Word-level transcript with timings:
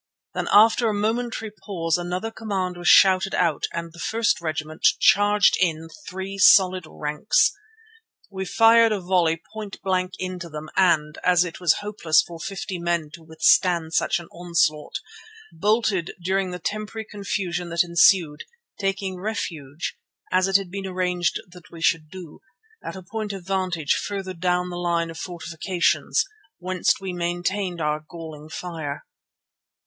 Then, 0.33 0.47
after 0.51 0.89
a 0.89 0.95
momentary 0.95 1.51
pause 1.51 1.95
another 1.99 2.31
command 2.31 2.75
was 2.75 2.87
shouted 2.87 3.35
out 3.35 3.67
and 3.71 3.93
the 3.93 3.99
first 3.99 4.41
regiment 4.41 4.81
charged 4.99 5.55
in 5.61 5.89
three 6.09 6.39
solid 6.39 6.85
ranks. 6.87 7.51
We 8.31 8.45
fired 8.45 8.91
a 8.91 8.99
volley 8.99 9.39
point 9.53 9.79
blank 9.83 10.13
into 10.17 10.49
them 10.49 10.69
and, 10.75 11.19
as 11.23 11.43
it 11.45 11.59
was 11.59 11.81
hopeless 11.81 12.23
for 12.23 12.39
fifty 12.39 12.79
men 12.79 13.11
to 13.13 13.21
withstand 13.21 13.93
such 13.93 14.17
an 14.19 14.25
onslaught, 14.31 14.97
bolted 15.53 16.13
during 16.19 16.49
the 16.49 16.57
temporary 16.57 17.05
confusion 17.05 17.69
that 17.69 17.83
ensued, 17.83 18.45
taking 18.79 19.19
refuge, 19.19 19.97
as 20.31 20.47
it 20.47 20.55
had 20.55 20.71
been 20.71 20.87
arranged 20.87 21.39
that 21.47 21.69
we 21.69 21.79
should 21.79 22.09
do, 22.09 22.39
at 22.83 22.95
a 22.95 23.03
point 23.03 23.33
of 23.33 23.45
vantage 23.45 23.93
farther 23.93 24.33
down 24.33 24.69
the 24.71 24.77
line 24.79 25.11
of 25.11 25.19
fortifications, 25.19 26.25
whence 26.57 26.99
we 26.99 27.13
maintained 27.13 27.79
our 27.79 28.03
galling 28.09 28.49
fire. 28.49 29.05